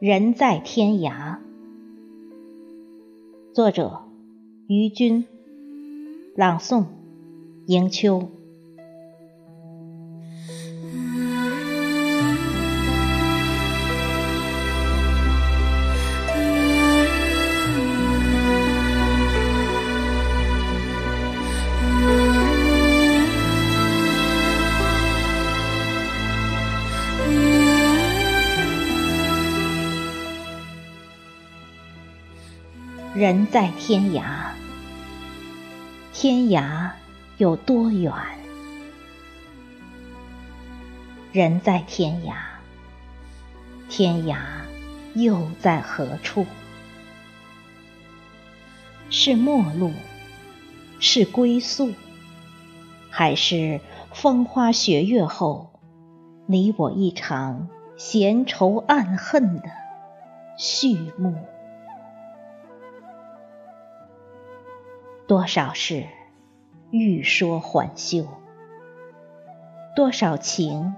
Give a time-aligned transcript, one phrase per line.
[0.00, 1.36] 人在天涯，
[3.52, 4.00] 作者
[4.66, 5.26] 于军，
[6.34, 6.86] 朗诵
[7.66, 8.30] 迎秋。
[33.12, 34.22] 人在天涯，
[36.12, 36.92] 天涯
[37.38, 38.12] 有多远？
[41.32, 42.34] 人在天涯，
[43.88, 44.38] 天涯
[45.14, 46.46] 又在何处？
[49.10, 49.92] 是陌路，
[51.00, 51.92] 是归宿，
[53.10, 53.80] 还是
[54.12, 55.80] 风花雪月后，
[56.46, 59.68] 你我一场闲愁暗恨的
[60.56, 61.34] 序幕？
[65.30, 66.08] 多少事，
[66.90, 68.24] 欲说还休；
[69.94, 70.96] 多少情，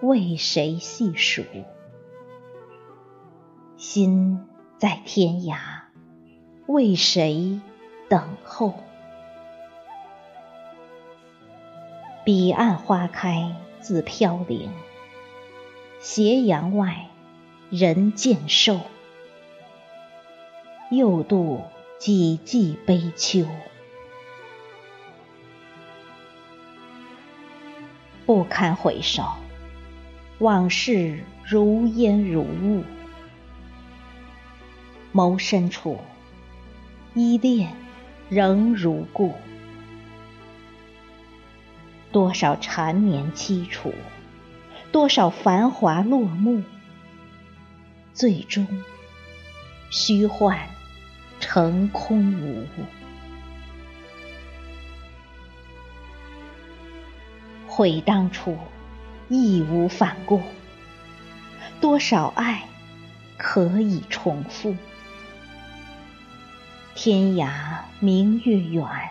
[0.00, 1.44] 为谁细数？
[3.76, 5.58] 心在天涯，
[6.66, 7.60] 为谁
[8.08, 8.74] 等候？
[12.24, 14.72] 彼岸花开自飘零，
[16.00, 17.06] 斜阳外
[17.70, 18.80] 人渐瘦。
[20.90, 21.60] 又度。
[22.04, 23.46] 几季悲秋，
[28.26, 29.22] 不堪回首，
[30.40, 32.82] 往事如烟如雾。
[35.14, 36.00] 眸深处，
[37.14, 37.72] 依恋
[38.28, 39.36] 仍如故。
[42.10, 43.94] 多少缠绵凄楚，
[44.90, 46.64] 多少繁华落幕，
[48.12, 48.66] 最终
[49.92, 50.71] 虚幻。
[51.54, 52.66] 成空无，
[57.68, 58.56] 悔当初，
[59.28, 60.40] 义无反顾。
[61.78, 62.66] 多少爱
[63.36, 64.74] 可以重复？
[66.94, 69.10] 天涯明月远，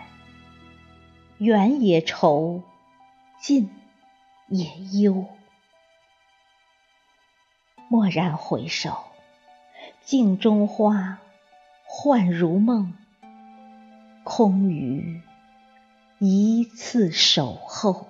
[1.38, 2.64] 远也愁，
[3.40, 3.70] 近
[4.48, 4.66] 也
[5.00, 5.28] 忧。
[7.88, 9.04] 蓦然回首，
[10.04, 11.20] 镜中花。
[11.94, 12.94] 幻如梦，
[14.24, 15.20] 空余
[16.18, 18.06] 一次守候。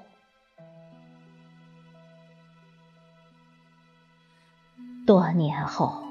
[5.05, 6.05] 多年后，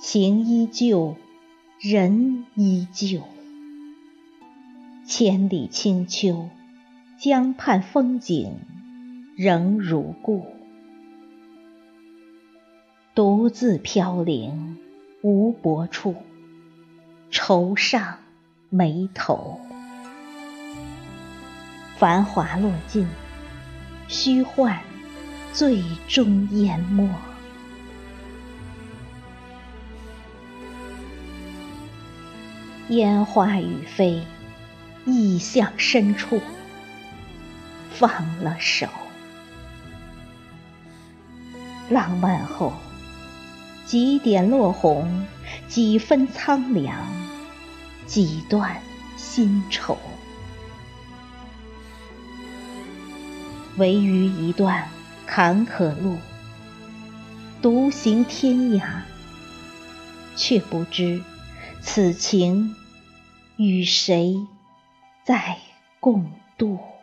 [0.00, 1.16] 情依旧，
[1.80, 3.22] 人依旧。
[5.06, 6.50] 千里清秋，
[7.20, 8.58] 江畔风景
[9.36, 10.44] 仍如故。
[13.14, 14.76] 独自飘零，
[15.22, 16.16] 无泊处。
[17.36, 18.18] 愁上
[18.70, 19.60] 眉头，
[21.98, 23.08] 繁华落尽，
[24.06, 24.78] 虚幻
[25.52, 27.10] 最终淹没。
[32.90, 34.24] 烟花雨飞，
[35.04, 36.40] 意象深处，
[37.90, 38.86] 放了手。
[41.90, 42.72] 浪漫后，
[43.84, 45.26] 几点落红，
[45.66, 47.23] 几分苍凉。
[48.06, 48.80] 几段
[49.16, 49.98] 新愁，
[53.76, 54.88] 唯余一段
[55.26, 56.18] 坎坷路，
[57.62, 59.00] 独行天涯，
[60.36, 61.22] 却不知
[61.80, 62.76] 此情
[63.56, 64.46] 与谁
[65.24, 65.58] 在
[65.98, 66.93] 共度。